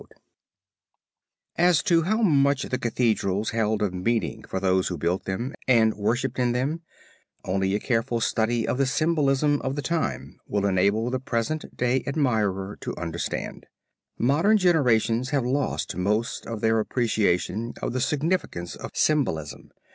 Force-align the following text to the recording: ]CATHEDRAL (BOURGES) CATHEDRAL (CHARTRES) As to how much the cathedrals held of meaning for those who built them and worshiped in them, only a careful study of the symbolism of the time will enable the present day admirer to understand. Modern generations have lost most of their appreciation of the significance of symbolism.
]CATHEDRAL 0.03 0.15
(BOURGES) 1.57 1.57
CATHEDRAL 1.57 1.67
(CHARTRES) 1.67 1.77
As 1.77 1.83
to 1.83 2.01
how 2.07 2.21
much 2.23 2.63
the 2.63 2.77
cathedrals 2.79 3.49
held 3.51 3.81
of 3.83 3.93
meaning 3.93 4.43
for 4.49 4.59
those 4.59 4.87
who 4.87 4.97
built 4.97 5.25
them 5.25 5.53
and 5.67 5.93
worshiped 5.93 6.39
in 6.39 6.53
them, 6.53 6.81
only 7.45 7.75
a 7.75 7.79
careful 7.79 8.19
study 8.19 8.67
of 8.67 8.79
the 8.79 8.87
symbolism 8.87 9.61
of 9.61 9.75
the 9.75 9.83
time 9.83 10.39
will 10.47 10.65
enable 10.65 11.11
the 11.11 11.19
present 11.19 11.77
day 11.77 12.03
admirer 12.07 12.75
to 12.81 12.95
understand. 12.97 13.67
Modern 14.17 14.57
generations 14.57 15.29
have 15.29 15.45
lost 15.45 15.95
most 15.95 16.47
of 16.47 16.61
their 16.61 16.79
appreciation 16.79 17.75
of 17.83 17.93
the 17.93 18.01
significance 18.01 18.75
of 18.75 18.89
symbolism. 18.95 19.69